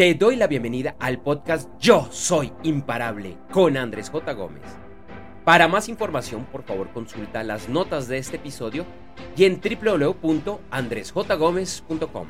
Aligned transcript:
Te 0.00 0.14
doy 0.14 0.36
la 0.36 0.46
bienvenida 0.46 0.96
al 0.98 1.20
podcast 1.20 1.68
Yo 1.78 2.08
Soy 2.10 2.50
Imparable 2.62 3.36
con 3.52 3.76
Andrés 3.76 4.08
J. 4.08 4.32
Gómez. 4.32 4.62
Para 5.44 5.68
más 5.68 5.90
información, 5.90 6.46
por 6.46 6.62
favor, 6.62 6.90
consulta 6.94 7.44
las 7.44 7.68
notas 7.68 8.08
de 8.08 8.16
este 8.16 8.36
episodio 8.36 8.86
y 9.36 9.44
en 9.44 9.60
www.andresjgomez.com. 9.60 12.28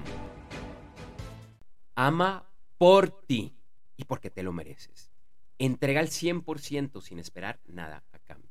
Ama 1.95 2.51
por 2.77 3.25
ti 3.25 3.55
y 3.97 4.03
porque 4.03 4.31
te 4.31 4.43
lo 4.43 4.53
mereces. 4.53 5.13
Entrega 5.61 6.01
el 6.01 6.09
100% 6.09 7.01
sin 7.01 7.21
esperar 7.21 7.61
nada 7.67 8.03
a 8.11 8.19
cambio. 8.19 8.51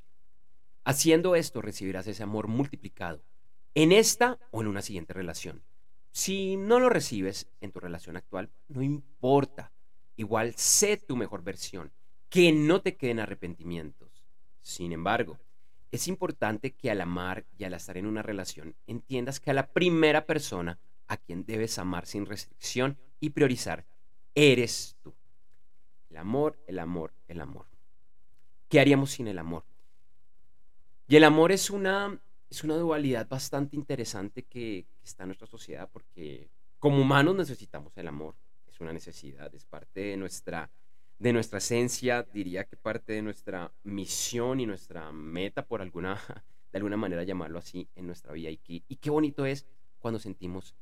Haciendo 0.85 1.35
esto 1.35 1.61
recibirás 1.61 2.07
ese 2.07 2.23
amor 2.23 2.47
multiplicado 2.47 3.21
en 3.75 3.91
esta 3.91 4.39
o 4.51 4.61
en 4.61 4.67
una 4.67 4.81
siguiente 4.81 5.11
relación. 5.11 5.61
Si 6.11 6.57
no 6.57 6.79
lo 6.79 6.89
recibes 6.89 7.47
en 7.61 7.71
tu 7.71 7.79
relación 7.79 8.17
actual, 8.17 8.49
no 8.67 8.81
importa. 8.81 9.71
Igual 10.15 10.55
sé 10.55 10.97
tu 10.97 11.15
mejor 11.15 11.43
versión, 11.43 11.91
que 12.29 12.51
no 12.51 12.81
te 12.81 12.97
queden 12.97 13.19
arrepentimientos. 13.19 14.23
Sin 14.61 14.91
embargo, 14.91 15.39
es 15.91 16.07
importante 16.07 16.71
que 16.71 16.91
al 16.91 17.01
amar 17.01 17.45
y 17.57 17.63
al 17.63 17.73
estar 17.73 17.97
en 17.97 18.05
una 18.05 18.21
relación 18.21 18.75
entiendas 18.85 19.39
que 19.39 19.51
a 19.51 19.53
la 19.53 19.67
primera 19.67 20.25
persona 20.25 20.77
a 21.07 21.17
quien 21.17 21.45
debes 21.45 21.79
amar 21.79 22.05
sin 22.05 22.25
restricción 22.25 22.97
y 23.19 23.31
priorizar 23.31 23.85
eres 24.35 24.97
tú. 25.01 25.13
El 26.09 26.17
amor, 26.17 26.59
el 26.67 26.79
amor, 26.79 27.13
el 27.27 27.41
amor. 27.41 27.65
¿Qué 28.67 28.79
haríamos 28.79 29.11
sin 29.11 29.27
el 29.27 29.39
amor? 29.39 29.63
Y 31.07 31.15
el 31.15 31.23
amor 31.23 31.51
es 31.51 31.69
una 31.69 32.19
es 32.49 32.63
una 32.63 32.75
dualidad 32.75 33.27
bastante 33.27 33.75
interesante 33.75 34.43
que, 34.43 34.85
está 35.09 35.25
nuestra 35.25 35.47
sociedad 35.47 35.89
porque 35.91 36.49
como 36.77 37.01
humanos 37.01 37.35
necesitamos 37.35 37.97
el 37.97 38.07
amor, 38.07 38.35
es 38.67 38.79
una 38.79 38.93
necesidad, 38.93 39.53
es 39.53 39.65
parte 39.65 39.99
de 39.99 40.17
nuestra, 40.17 40.69
de 41.17 41.33
nuestra 41.33 41.57
esencia, 41.57 42.23
diría 42.23 42.63
que 42.63 42.77
parte 42.77 43.13
de 43.13 43.21
nuestra 43.21 43.71
misión 43.83 44.59
y 44.59 44.65
nuestra 44.65 45.11
meta, 45.11 45.65
por 45.65 45.81
alguna, 45.81 46.19
de 46.71 46.77
alguna 46.77 46.97
manera 46.97 47.23
llamarlo 47.23 47.59
así, 47.59 47.89
en 47.95 48.07
nuestra 48.07 48.33
vida. 48.33 48.49
Y, 48.49 48.59
y 48.65 48.95
qué 48.95 49.09
bonito 49.09 49.45
es 49.45 49.65
cuando 49.99 50.19
sentimos 50.19 50.75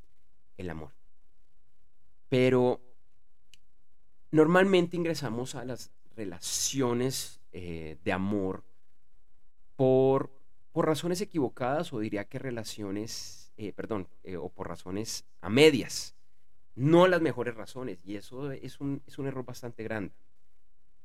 el 0.57 0.69
amor. 0.69 0.91
Pero 2.29 2.81
normalmente 4.31 4.97
ingresamos 4.97 5.55
a 5.55 5.65
las 5.65 5.91
relaciones 6.15 7.39
eh, 7.53 7.97
de 8.03 8.11
amor 8.11 8.63
por 9.75 10.37
por 10.77 10.85
razones 10.85 11.21
equivocadas 11.21 11.91
o 11.91 11.97
diría 11.97 12.25
que 12.25 12.37
relaciones, 12.37 13.46
eh, 13.57 13.73
perdón, 13.73 14.07
eh, 14.23 14.37
o 14.37 14.49
por 14.49 14.67
razones 14.67 15.25
a 15.41 15.49
medias, 15.49 16.15
no 16.75 17.07
las 17.07 17.21
mejores 17.21 17.55
razones, 17.55 17.99
y 18.05 18.15
eso 18.15 18.51
es 18.51 18.79
un, 18.79 19.01
es 19.07 19.17
un 19.17 19.27
error 19.27 19.43
bastante 19.43 19.83
grande. 19.83 20.13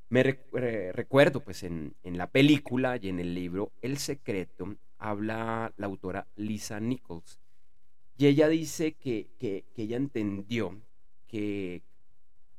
Me 0.09 0.23
recuerdo, 0.23 1.41
pues, 1.41 1.63
en, 1.63 1.95
en, 2.03 2.19
la 2.19 2.27
película 2.27 2.99
y 3.01 3.09
en 3.09 3.19
el 3.19 3.35
libro 3.35 3.73
El 3.81 3.97
Secreto, 3.97 4.77
habla 4.99 5.73
la 5.79 5.87
autora 5.87 6.27
Lisa 6.37 6.79
Nichols, 6.79 7.41
y 8.19 8.27
ella 8.27 8.49
dice 8.49 8.93
que, 8.93 9.29
que, 9.39 9.65
que 9.75 9.83
ella 9.83 9.97
entendió 9.97 10.79
que, 11.27 11.83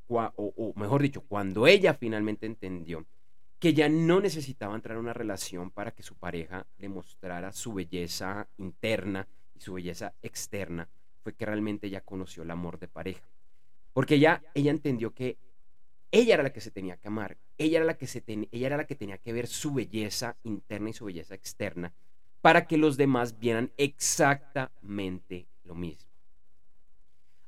o, 0.07 0.73
mejor 0.75 1.01
dicho, 1.01 1.21
cuando 1.21 1.67
ella 1.67 1.93
finalmente 1.93 2.45
entendió 2.45 3.05
que 3.59 3.73
ya 3.73 3.87
no 3.87 4.19
necesitaba 4.19 4.75
entrar 4.75 4.97
en 4.97 5.03
una 5.03 5.13
relación 5.13 5.71
para 5.71 5.91
que 5.91 6.03
su 6.03 6.15
pareja 6.15 6.65
demostrara 6.77 7.53
su 7.53 7.73
belleza 7.73 8.47
interna 8.57 9.27
y 9.53 9.59
su 9.59 9.73
belleza 9.73 10.13
externa, 10.21 10.89
fue 11.21 11.33
que 11.33 11.45
realmente 11.45 11.87
ella 11.87 12.01
conoció 12.01 12.43
el 12.43 12.51
amor 12.51 12.79
de 12.79 12.87
pareja. 12.87 13.27
Porque 13.93 14.19
ya 14.19 14.43
ella 14.53 14.71
entendió 14.71 15.13
que 15.13 15.37
ella 16.11 16.35
era 16.35 16.43
la 16.43 16.53
que 16.53 16.61
se 16.61 16.71
tenía 16.71 16.97
que 16.97 17.07
amar, 17.07 17.37
ella 17.57 17.77
era 17.77 17.85
la 17.85 17.97
que, 17.97 18.07
se 18.07 18.23
ella 18.27 18.67
era 18.67 18.77
la 18.77 18.85
que 18.85 18.95
tenía 18.95 19.17
que 19.17 19.33
ver 19.33 19.47
su 19.47 19.73
belleza 19.73 20.37
interna 20.43 20.89
y 20.89 20.93
su 20.93 21.05
belleza 21.05 21.35
externa 21.35 21.93
para 22.41 22.67
que 22.67 22.77
los 22.77 22.97
demás 22.97 23.39
vieran 23.39 23.71
exactamente 23.77 25.47
lo 25.63 25.75
mismo. 25.75 26.11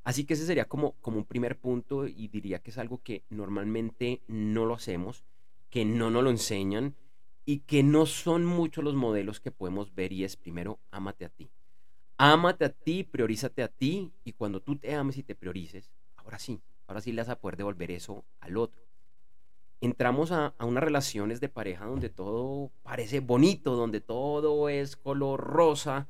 Así 0.04 0.24
que 0.24 0.34
ese 0.34 0.46
sería 0.46 0.64
como, 0.66 0.92
como 1.00 1.18
un 1.18 1.24
primer 1.24 1.58
punto 1.58 2.06
y 2.06 2.28
diría 2.28 2.60
que 2.60 2.70
es 2.70 2.78
algo 2.78 3.02
que 3.02 3.24
normalmente 3.28 4.22
no 4.28 4.64
lo 4.64 4.74
hacemos 4.74 5.24
que 5.70 5.84
no 5.84 6.10
nos 6.10 6.24
lo 6.24 6.30
enseñan 6.30 6.94
y 7.44 7.60
que 7.60 7.82
no 7.82 8.06
son 8.06 8.44
muchos 8.44 8.82
los 8.82 8.94
modelos 8.94 9.40
que 9.40 9.50
podemos 9.50 9.94
ver 9.94 10.12
y 10.12 10.24
es 10.24 10.36
primero, 10.36 10.78
ámate 10.90 11.24
a 11.24 11.28
ti. 11.28 11.50
Ámate 12.18 12.64
a 12.64 12.68
ti, 12.70 13.04
priorízate 13.04 13.62
a 13.62 13.68
ti 13.68 14.12
y 14.24 14.32
cuando 14.32 14.60
tú 14.60 14.76
te 14.76 14.94
ames 14.94 15.18
y 15.18 15.22
te 15.22 15.34
priorices, 15.34 15.90
ahora 16.16 16.38
sí, 16.38 16.60
ahora 16.86 17.00
sí 17.00 17.12
le 17.12 17.22
vas 17.22 17.28
a 17.28 17.38
poder 17.38 17.56
devolver 17.56 17.90
eso 17.90 18.24
al 18.40 18.56
otro. 18.56 18.82
Entramos 19.80 20.32
a, 20.32 20.54
unas 20.60 20.82
relaciones 20.82 21.40
de 21.40 21.50
pareja 21.50 21.84
donde 21.84 22.08
todo 22.08 22.70
parece 22.82 23.20
bonito, 23.20 23.76
donde 23.76 24.00
todo 24.00 24.68
es 24.68 24.96
color 24.96 25.40
rosa, 25.40 26.08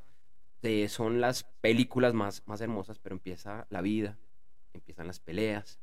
son 0.89 1.21
las 1.21 1.43
películas 1.61 2.13
más, 2.13 2.43
más 2.45 2.59
hermosas, 2.59 2.99
pero 2.99 3.15
empieza 3.15 3.67
la 3.69 3.81
vida, 3.81 4.17
empiezan 4.73 5.07
las 5.07 5.19
peleas. 5.19 5.79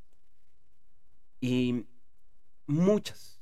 Y 1.41 1.87
muchas, 2.67 3.41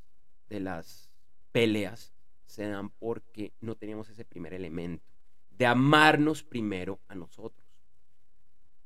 de 0.48 0.60
las 0.60 1.08
peleas 1.50 2.12
se 2.46 2.68
dan 2.68 2.90
porque 2.90 3.52
no 3.60 3.74
teníamos 3.74 4.08
ese 4.10 4.24
primer 4.24 4.52
elemento, 4.52 5.11
de 5.62 5.66
amarnos 5.66 6.42
primero 6.42 6.98
a 7.06 7.14
nosotros. 7.14 7.64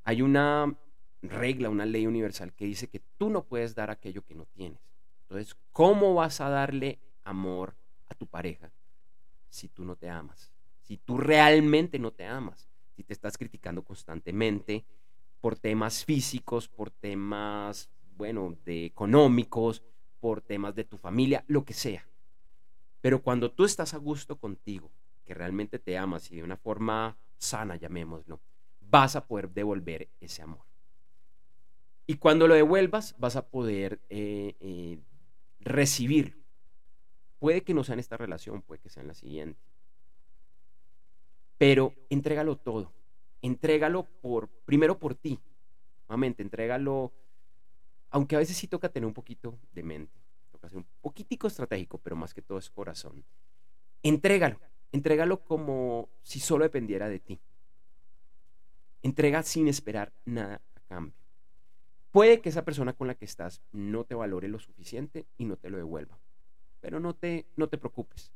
Hay 0.05 0.21
una 0.21 0.77
regla, 1.23 1.71
una 1.71 1.87
ley 1.87 2.07
universal 2.07 2.53
que 2.53 2.67
dice 2.67 2.87
que 2.87 3.01
tú 3.17 3.31
no 3.31 3.45
puedes 3.45 3.75
dar 3.75 3.91
aquello 3.91 4.23
que 4.27 4.35
no 4.35 4.45
tienes. 4.45 4.79
Entonces, 5.23 5.57
¿cómo 5.73 6.13
vas 6.13 6.43
a 6.43 6.51
darle 6.51 6.99
amor 7.25 7.75
a 8.11 8.15
tu 8.15 8.27
pareja 8.27 8.71
si 9.49 9.69
tú 9.69 9.87
no 9.87 9.97
te 9.97 10.11
amas? 10.11 10.53
Si 10.83 10.99
tú 10.99 11.17
realmente 11.17 11.99
no 11.99 12.11
te 12.11 12.27
amas, 12.27 12.69
si 12.95 13.03
te 13.03 13.15
estás 13.15 13.39
criticando 13.39 13.83
constantemente 13.83 14.85
por 15.41 15.59
temas 15.59 16.05
físicos, 16.05 16.69
por 16.69 16.91
temas, 16.91 17.89
bueno, 18.19 18.55
de 18.67 18.85
económicos, 18.85 19.83
por 20.21 20.43
temas 20.43 20.75
de 20.75 20.85
tu 20.85 20.99
familia, 20.99 21.43
lo 21.49 21.65
que 21.65 21.73
sea. 21.73 22.07
Pero 23.01 23.23
cuando 23.23 23.51
tú 23.51 23.65
estás 23.65 23.95
a 23.95 23.97
gusto 23.97 24.37
contigo, 24.37 24.91
que 25.27 25.35
realmente 25.35 25.79
te 25.79 25.99
amas 25.99 26.31
y 26.31 26.37
de 26.37 26.43
una 26.43 26.57
forma 26.57 27.17
sana, 27.37 27.77
llamémoslo, 27.77 28.41
vas 28.81 29.17
a 29.17 29.27
poder 29.27 29.51
devolver 29.51 30.09
ese 30.21 30.43
amor. 30.43 30.65
Y 32.07 32.17
cuando 32.17 32.47
lo 32.49 32.55
devuelvas, 32.55 33.15
vas 33.19 33.37
a 33.37 33.47
poder 33.49 34.01
eh, 34.09 34.55
eh, 34.61 34.99
recibir. 35.61 36.43
Puede 37.39 37.63
que 37.63 37.75
no 37.75 37.85
sea 37.85 37.95
en 37.95 38.01
esta 38.01 38.17
relación, 38.17 38.63
puede 38.63 38.81
que 38.81 38.89
sea 38.89 39.03
en 39.03 39.09
la 39.09 39.15
siguiente. 39.15 39.61
Pero 41.59 41.93
entrégalo 42.09 42.57
todo. 42.57 42.93
Entrégalo 43.43 44.05
por, 44.23 44.49
primero 44.49 44.99
por 44.99 45.15
ti. 45.15 45.41
Nuevamente, 46.09 46.43
entrégalo 46.43 47.13
aunque 48.11 48.37
a 48.37 48.39
veces 48.39 48.57
sí 48.57 48.67
toca 48.67 48.89
tener 48.89 49.07
un 49.07 49.15
poquito 49.15 49.59
de 49.73 49.83
mente, 49.83 50.19
toca 50.51 50.69
ser 50.69 50.79
un 50.79 50.87
poquitico 51.01 51.47
estratégico, 51.47 51.99
pero 51.99 52.17
más 52.17 52.33
que 52.33 52.43
todo 52.43 52.59
es 52.59 52.71
corazón. 52.71 53.25
Entrégalo, 54.03 54.59
entrégalo 54.97 55.45
como 55.45 56.09
si 56.23 56.41
solo 56.41 56.65
dependiera 56.65 57.09
de 57.09 57.21
ti. 57.21 57.39
Entrega 59.03 59.43
sin 59.43 59.69
esperar 59.69 60.13
nada 60.25 60.61
a 60.75 60.81
cambio. 60.89 61.15
Puede 62.11 62.41
que 62.41 62.49
esa 62.49 62.65
persona 62.65 62.93
con 62.93 63.07
la 63.07 63.15
que 63.15 63.25
estás 63.25 63.63
no 63.73 64.05
te 64.05 64.15
valore 64.15 64.49
lo 64.49 64.59
suficiente 64.59 65.27
y 65.39 65.45
no 65.45 65.57
te 65.57 65.71
lo 65.71 65.77
devuelva. 65.77 66.19
Pero 66.81 66.99
no 66.99 67.15
te, 67.15 67.47
no 67.57 67.69
te 67.69 67.79
preocupes, 67.79 68.33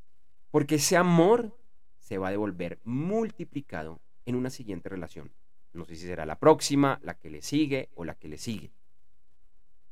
porque 0.50 0.76
ese 0.76 0.96
amor 0.96 1.56
se 1.98 2.18
va 2.18 2.28
a 2.28 2.32
devolver 2.32 2.78
multiplicado 2.84 4.00
en 4.26 4.36
una 4.36 4.50
siguiente 4.50 4.88
relación. 4.88 5.30
No 5.72 5.84
sé 5.84 5.96
si 5.96 6.06
será 6.06 6.26
la 6.26 6.38
próxima, 6.38 7.00
la 7.02 7.14
que 7.14 7.30
le 7.30 7.42
sigue 7.42 7.88
o 7.94 8.04
la 8.04 8.14
que 8.14 8.28
le 8.28 8.38
sigue 8.38 8.70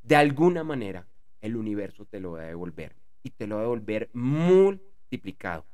de 0.08 0.16
alguna 0.16 0.64
manera 0.64 1.06
el 1.42 1.54
universo 1.54 2.06
te 2.06 2.18
lo 2.18 2.32
va 2.32 2.42
a 2.42 2.46
devolver 2.46 2.96
y 3.22 3.30
te 3.30 3.46
lo 3.46 3.56
va 3.56 3.60
a 3.60 3.64
devolver 3.64 4.08
multiplicado. 4.14 5.66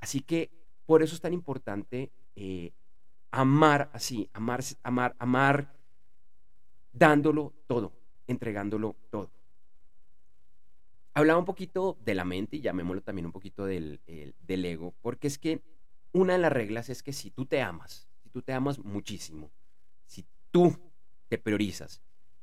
Así 0.00 0.20
que 0.20 0.50
por 0.86 1.02
eso 1.02 1.14
es 1.14 1.20
tan 1.20 1.32
importante 1.32 2.10
eh, 2.36 2.72
amar 3.30 3.90
así, 3.92 4.28
amar, 4.32 4.60
amar, 4.82 5.14
amar, 5.18 5.74
dándolo 6.92 7.52
todo, 7.66 7.92
entregándolo 8.26 8.96
todo. 9.10 9.30
Hablaba 11.14 11.38
un 11.38 11.44
poquito 11.44 11.98
de 12.04 12.14
la 12.14 12.24
mente 12.24 12.56
y 12.56 12.60
llamémoslo 12.60 13.02
también 13.02 13.26
un 13.26 13.32
poquito 13.32 13.66
del, 13.66 14.00
del 14.06 14.64
ego, 14.64 14.94
porque 15.02 15.26
es 15.26 15.38
que 15.38 15.62
una 16.12 16.34
de 16.34 16.38
las 16.38 16.52
reglas 16.52 16.88
es 16.88 17.02
que 17.02 17.12
si 17.12 17.30
tú 17.30 17.44
te 17.44 17.60
amas, 17.60 18.08
si 18.22 18.30
tú 18.30 18.40
te 18.40 18.52
amas 18.52 18.78
muchísimo, 18.78 19.50
si 20.06 20.24
tú 20.50 20.78
te 21.28 21.38
priorizas, 21.38 22.00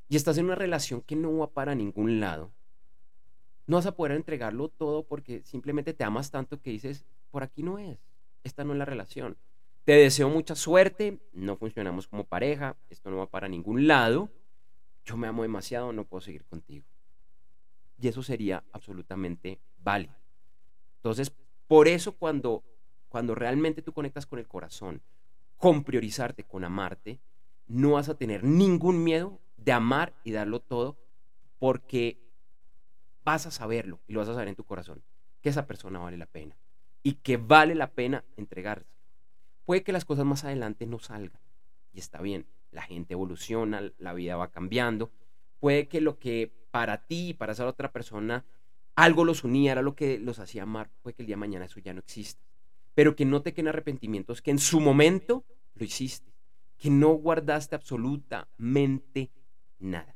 y 0.08 0.18
estás 0.18 0.38
en 0.38 0.46
una 0.46 0.56
relación 0.56 1.02
que 1.02 1.16
no 1.16 1.38
va 1.38 1.52
para 1.52 1.74
ningún 1.74 2.20
lado, 2.20 2.52
no 3.68 3.78
vas 3.78 3.86
a 3.88 3.96
poder 3.96 4.12
entregarlo 4.12 4.70
todo 4.70 5.04
porque 5.04 5.42
simplemente 5.44 5.94
te 5.94 6.04
amas 6.04 6.30
tanto 6.30 6.62
que 6.62 6.70
dices, 6.70 7.06
por 7.36 7.44
aquí 7.44 7.64
no 7.64 7.80
es, 7.80 8.00
esta 8.46 8.64
no 8.64 8.72
es 8.72 8.80
la 8.80 8.86
relación. 8.86 9.36
Te 9.84 9.92
deseo 9.92 10.30
mucha 10.30 10.56
suerte, 10.56 11.20
no 11.34 11.58
funcionamos 11.58 12.08
como 12.08 12.24
pareja, 12.24 12.78
esto 12.90 13.12
no 13.12 13.18
va 13.18 13.30
para 13.30 13.50
ningún 13.50 13.88
lado, 13.88 14.30
yo 15.04 15.18
me 15.18 15.28
amo 15.28 15.42
demasiado, 15.42 15.92
no 15.92 16.06
puedo 16.06 16.22
seguir 16.22 16.46
contigo. 16.46 16.86
Y 18.00 18.08
eso 18.08 18.24
sería 18.24 18.64
absolutamente 18.72 19.60
válido. 19.80 20.16
Entonces, 20.96 21.30
por 21.68 21.90
eso 21.90 22.14
cuando, 22.14 22.64
cuando 23.10 23.36
realmente 23.36 23.82
tú 23.82 23.92
conectas 23.92 24.26
con 24.26 24.40
el 24.40 24.48
corazón, 24.48 25.02
con 25.58 25.84
priorizarte, 25.84 26.46
con 26.46 26.64
amarte, 26.64 27.20
no 27.68 27.92
vas 27.92 28.08
a 28.08 28.18
tener 28.18 28.46
ningún 28.46 29.04
miedo 29.04 29.42
de 29.58 29.74
amar 29.74 30.14
y 30.24 30.32
darlo 30.32 30.62
todo, 30.62 30.96
porque 31.60 32.18
vas 33.26 33.46
a 33.46 33.52
saberlo 33.52 34.00
y 34.08 34.14
lo 34.14 34.22
vas 34.22 34.30
a 34.30 34.36
saber 34.36 34.48
en 34.48 34.56
tu 34.56 34.64
corazón, 34.64 35.04
que 35.42 35.50
esa 35.50 35.68
persona 35.68 36.00
vale 36.00 36.16
la 36.16 36.28
pena 36.28 36.56
y 37.06 37.14
que 37.14 37.38
vale 37.38 37.76
la 37.76 37.92
pena 37.92 38.26
entregarse. 38.36 38.92
Puede 39.64 39.84
que 39.84 39.92
las 39.92 40.06
cosas 40.06 40.26
más 40.26 40.44
adelante 40.44 40.88
no 40.88 40.98
salgan 40.98 41.40
y 41.94 42.00
está 42.00 42.20
bien, 42.20 42.48
la 42.72 42.82
gente 42.82 43.14
evoluciona, 43.14 43.94
la 44.00 44.14
vida 44.16 44.36
va 44.38 44.50
cambiando. 44.50 45.12
Puede 45.60 45.88
que 45.88 46.02
lo 46.02 46.18
que 46.18 46.52
para 46.72 47.06
ti 47.06 47.30
y 47.30 47.34
para 47.36 47.52
esa 47.52 47.68
otra 47.68 47.92
persona 47.92 48.44
algo 48.96 49.24
los 49.24 49.44
unía, 49.44 49.74
era 49.74 49.84
lo 49.84 49.96
que 49.96 50.18
los 50.18 50.40
hacía 50.40 50.64
amar, 50.64 50.90
puede 51.04 51.14
que 51.14 51.22
el 51.22 51.28
día 51.28 51.36
de 51.36 51.42
mañana 51.42 51.66
eso 51.66 51.80
ya 51.80 51.94
no 51.94 52.00
exista. 52.00 52.44
Pero 52.96 53.16
que 53.16 53.26
no 53.26 53.44
te 53.44 53.54
queden 53.54 53.68
arrepentimientos, 53.68 54.42
que 54.42 54.50
en 54.50 54.60
su 54.60 54.80
momento 54.80 55.46
lo 55.76 55.86
hiciste, 55.86 56.34
que 56.76 56.90
no 56.90 57.12
guardaste 57.12 57.76
absolutamente 57.76 59.30
nada. 59.78 60.16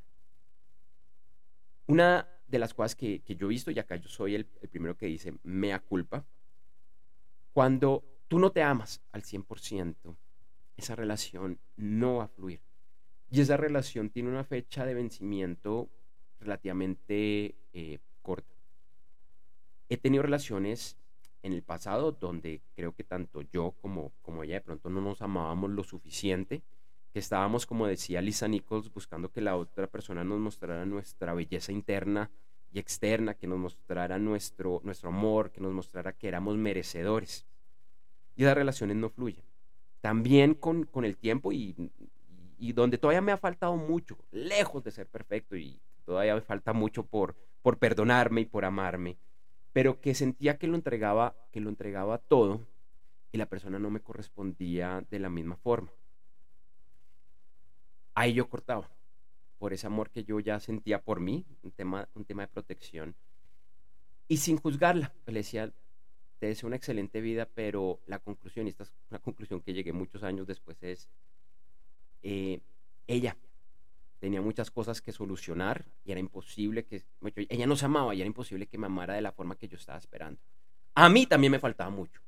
Una 1.86 2.28
de 2.48 2.58
las 2.58 2.74
cosas 2.74 2.96
que, 2.96 3.22
yo 3.28 3.46
he 3.46 3.50
visto, 3.50 3.70
y 3.70 3.78
acá 3.78 3.96
yo 3.98 4.10
soy 4.10 4.34
el, 4.34 4.48
el 4.60 4.70
primero 4.70 4.98
que 4.98 5.06
dice 5.06 5.36
mea 5.44 5.80
culpa, 5.80 6.26
cuando 7.60 8.06
tú 8.30 8.40
no 8.40 8.54
te 8.54 8.64
amas 8.64 9.02
al 9.12 9.24
100%, 9.24 10.16
esa 10.78 10.96
relación 10.96 11.60
no 11.76 12.16
va 12.16 12.24
a 12.24 12.28
fluir. 12.30 12.62
Y 13.30 13.42
esa 13.42 13.58
relación 13.58 14.10
tiene 14.10 14.30
una 14.30 14.46
fecha 14.46 14.86
de 14.86 14.94
vencimiento 14.94 15.90
relativamente 16.40 17.56
eh, 17.74 18.00
corta. 18.22 18.56
He 19.90 19.98
tenido 19.98 20.24
relaciones 20.24 20.96
en 21.44 21.52
el 21.52 21.62
pasado 21.62 22.14
donde 22.14 22.62
creo 22.78 22.94
que 22.94 23.04
tanto 23.04 23.42
yo 23.42 23.76
como, 23.82 24.14
como 24.22 24.44
ella 24.44 24.54
de 24.54 24.62
pronto 24.62 24.90
no 24.90 25.02
nos 25.02 25.22
amábamos 25.22 25.70
lo 25.72 25.84
suficiente, 25.84 26.62
que 27.12 27.20
estábamos, 27.20 27.66
como 27.66 27.88
decía 27.88 28.22
Lisa 28.22 28.48
Nichols, 28.48 28.90
buscando 28.90 29.34
que 29.34 29.42
la 29.42 29.58
otra 29.58 29.88
persona 29.88 30.24
nos 30.24 30.40
mostrara 30.40 30.86
nuestra 30.86 31.34
belleza 31.34 31.74
interna 31.74 32.32
y 32.72 32.80
externa, 32.80 33.34
que 33.34 33.48
nos 33.48 33.60
mostrara 33.60 34.18
nuestro, 34.18 34.80
nuestro 34.86 35.10
amor, 35.10 35.52
que 35.52 35.60
nos 35.60 35.74
mostrara 35.74 36.14
que 36.14 36.30
éramos 36.30 36.56
merecedores. 36.56 37.49
Y 38.40 38.44
esas 38.44 38.56
relaciones 38.56 38.96
no 38.96 39.10
fluyen. 39.10 39.44
También 40.00 40.54
con, 40.54 40.86
con 40.86 41.04
el 41.04 41.18
tiempo 41.18 41.52
y, 41.52 41.76
y 42.58 42.72
donde 42.72 42.98
todavía 42.98 43.20
me 43.20 43.34
ha 43.34 43.38
faltado 43.38 43.76
mucho, 43.76 44.18
lejos 44.32 44.82
de 44.82 44.92
ser 44.92 45.08
perfecto 45.08 45.58
y 45.58 45.82
todavía 46.06 46.36
me 46.36 46.42
falta 46.42 46.72
mucho 46.72 47.06
por, 47.06 47.36
por 47.62 47.78
perdonarme 47.80 48.40
y 48.40 48.46
por 48.46 48.64
amarme, 48.64 49.18
pero 49.74 50.00
que 50.00 50.16
sentía 50.16 50.58
que 50.58 50.68
lo 50.68 50.76
entregaba, 50.76 51.36
que 51.52 51.60
lo 51.60 51.68
entregaba 51.68 52.18
todo 52.18 52.66
y 53.34 53.38
la 53.38 53.46
persona 53.46 53.78
no 53.78 53.90
me 53.90 54.00
correspondía 54.00 55.06
de 55.12 55.20
la 55.20 55.30
misma 55.30 55.58
forma. 55.58 55.92
Ahí 58.14 58.32
yo 58.32 58.48
cortaba 58.48 58.90
por 59.58 59.74
ese 59.74 59.86
amor 59.86 60.12
que 60.12 60.24
yo 60.24 60.40
ya 60.40 60.62
sentía 60.62 61.02
por 61.02 61.20
mí, 61.20 61.46
un 61.62 61.72
tema, 61.72 62.08
un 62.16 62.24
tema 62.24 62.44
de 62.44 62.48
protección. 62.48 63.16
Y 64.30 64.38
sin 64.38 64.56
juzgarla, 64.56 65.14
le 65.26 65.40
decía, 65.40 65.74
te 66.40 66.48
deseo 66.48 66.68
una 66.68 66.78
excelente 66.78 67.22
vida, 67.22 67.48
pero 67.54 68.00
la 68.08 68.20
conclusión, 68.20 68.66
y 68.66 68.70
esta 68.70 68.84
es 68.84 68.94
una 69.10 69.20
conclusión 69.20 69.62
que 69.62 69.74
llegué 69.74 69.92
muchos 69.94 70.24
años 70.24 70.48
después, 70.48 70.82
es, 70.82 71.10
eh, 72.24 72.62
ella 73.08 73.36
tenía 74.20 74.42
muchas 74.42 74.72
cosas 74.72 75.02
que 75.02 75.12
solucionar 75.12 75.86
y 76.06 76.12
era 76.12 76.20
imposible 76.20 76.86
que, 76.86 77.04
ella 77.50 77.68
no 77.68 77.76
se 77.76 77.86
amaba 77.86 78.16
y 78.16 78.22
era 78.22 78.28
imposible 78.28 78.68
que 78.68 78.78
me 78.78 78.88
amara 78.88 79.14
de 79.16 79.22
la 79.22 79.32
forma 79.32 79.58
que 79.58 79.68
yo 79.68 79.78
estaba 79.78 79.98
esperando. 79.98 80.40
A 80.96 81.10
mí 81.10 81.26
también 81.26 81.52
me 81.52 81.60
faltaba 81.60 81.90
mucho. 81.90 82.22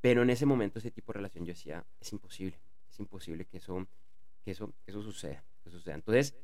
Pero 0.00 0.22
en 0.22 0.30
ese 0.30 0.44
momento 0.44 0.78
ese 0.78 0.90
tipo 0.90 1.12
de 1.12 1.18
relación 1.18 1.44
yo 1.44 1.52
decía, 1.52 1.84
es 2.00 2.12
imposible, 2.12 2.58
es 2.90 2.98
imposible 2.98 3.46
que 3.46 3.56
eso, 3.58 3.86
que 4.44 4.50
eso, 4.50 4.72
eso 4.86 5.02
suceda, 5.02 5.42
que 5.62 5.70
suceda. 5.70 5.94
Entonces, 5.94 6.34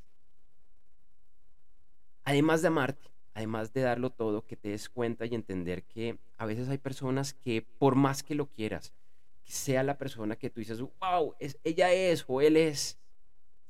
además 2.24 2.62
de 2.62 2.68
amarte, 2.68 3.10
además 3.40 3.72
de 3.72 3.80
darlo 3.80 4.10
todo, 4.10 4.46
que 4.46 4.56
te 4.56 4.68
des 4.68 4.88
cuenta 4.88 5.24
y 5.24 5.34
entender 5.34 5.82
que 5.84 6.18
a 6.36 6.44
veces 6.44 6.68
hay 6.68 6.78
personas 6.78 7.32
que 7.32 7.62
por 7.78 7.94
más 7.94 8.22
que 8.22 8.34
lo 8.34 8.46
quieras, 8.46 8.92
sea 9.44 9.82
la 9.82 9.96
persona 9.96 10.36
que 10.36 10.50
tú 10.50 10.60
dices, 10.60 10.80
wow, 10.80 11.34
es, 11.38 11.58
ella 11.64 11.92
es 11.92 12.24
o 12.28 12.40
él 12.40 12.56
es, 12.56 12.98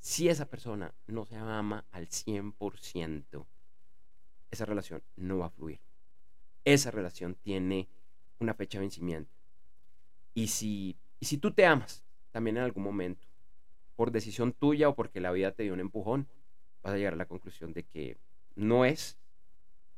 si 0.01 0.29
esa 0.29 0.47
persona 0.47 0.93
no 1.07 1.25
se 1.25 1.37
ama 1.37 1.87
al 1.93 2.09
100%, 2.09 3.47
esa 4.51 4.65
relación 4.65 5.03
no 5.17 5.39
va 5.39 5.47
a 5.47 5.51
fluir. 5.51 5.81
Esa 6.65 6.91
relación 6.91 7.37
tiene 7.37 7.89
una 8.41 8.55
fecha 8.55 8.79
de 8.79 8.83
vencimiento. 8.83 9.31
Y 10.35 10.49
si, 10.49 10.97
y 11.21 11.27
si 11.27 11.39
tú 11.39 11.53
te 11.53 11.65
amas, 11.65 12.05
también 12.33 12.57
en 12.57 12.65
algún 12.65 12.83
momento, 12.83 13.27
por 13.95 14.11
decisión 14.11 14.53
tuya 14.53 14.89
o 14.89 14.97
porque 14.97 15.21
la 15.21 15.31
vida 15.31 15.53
te 15.53 15.63
dio 15.63 15.75
un 15.75 15.81
empujón, 15.81 16.27
vas 16.83 16.95
a 16.95 16.97
llegar 16.97 17.13
a 17.13 17.17
la 17.17 17.27
conclusión 17.27 17.73
de 17.73 17.85
que 17.85 18.17
no 18.57 18.85
es, 18.85 19.17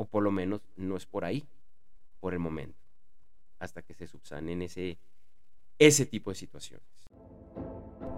o 0.02 0.04
por 0.04 0.24
lo 0.24 0.32
menos 0.32 0.60
no 0.76 0.96
es 0.96 1.06
por 1.06 1.24
ahí, 1.24 1.44
por 2.18 2.32
el 2.32 2.40
momento, 2.40 2.76
hasta 3.60 3.82
que 3.82 3.94
se 3.94 4.08
subsanen 4.08 4.62
ese 4.62 4.98
ese 5.78 6.06
tipo 6.06 6.30
de 6.30 6.36
situaciones. 6.36 6.86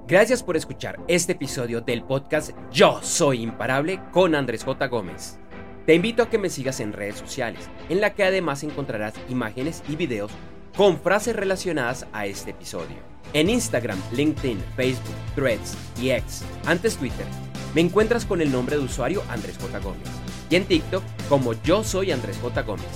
Gracias 0.07 0.43
por 0.43 0.57
escuchar 0.57 0.99
este 1.09 1.33
episodio 1.33 1.81
del 1.83 2.03
podcast 2.03 2.53
Yo 2.71 3.03
Soy 3.03 3.43
Imparable 3.43 4.01
con 4.13 4.35
Andrés 4.35 4.65
J. 4.65 4.87
Gómez. 4.89 5.39
Te 5.87 5.95
invito 5.95 6.23
a 6.23 6.31
que 6.31 6.39
me 6.39 6.49
sigas 6.49 6.81
en 6.81 6.93
redes 6.95 7.17
sociales, 7.17 7.69
en 7.91 8.01
la 8.01 8.15
que 8.15 8.25
además 8.25 8.63
encontrarás 8.63 9.15
imágenes 9.29 9.83
y 9.89 9.97
videos 9.97 10.33
con 10.77 10.99
frases 10.99 11.37
relacionadas 11.37 12.07
a 12.13 12.27
este 12.27 12.51
episodio. 12.53 12.97
En 13.35 13.51
Instagram, 13.51 14.01
LinkedIn, 14.13 14.59
Facebook, 14.77 15.17
Threads 15.35 15.77
y 16.01 16.11
X, 16.11 16.45
antes 16.65 16.97
Twitter, 16.97 17.27
me 17.75 17.83
encuentras 17.83 18.25
con 18.25 18.41
el 18.41 18.51
nombre 18.51 18.77
de 18.77 18.85
usuario 18.85 19.23
Andrés 19.29 19.59
J. 19.59 19.79
Gómez. 19.81 20.24
Y 20.55 20.57
en 20.57 20.65
TikTok 20.67 21.03
como 21.29 21.53
Yo 21.65 21.83
Soy 21.83 22.13
Andrés 22.13 22.39
J. 22.41 22.63
Gómez. 22.63 22.87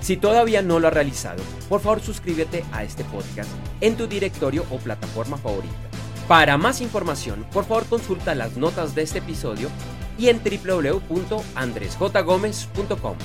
Si 0.00 0.16
todavía 0.16 0.62
no 0.62 0.78
lo 0.78 0.86
has 0.86 0.94
realizado, 0.94 1.42
por 1.68 1.80
favor 1.80 2.00
suscríbete 2.00 2.64
a 2.70 2.84
este 2.84 3.02
podcast 3.02 3.50
en 3.80 3.96
tu 3.96 4.06
directorio 4.06 4.64
o 4.70 4.78
plataforma 4.78 5.36
favorita. 5.36 5.74
Para 6.28 6.56
más 6.56 6.80
información, 6.80 7.44
por 7.52 7.64
favor 7.64 7.84
consulta 7.86 8.36
las 8.36 8.56
notas 8.56 8.94
de 8.94 9.02
este 9.02 9.18
episodio 9.18 9.70
y 10.18 10.28
en 10.28 10.40
www.andresjgomez.com. 10.40 13.16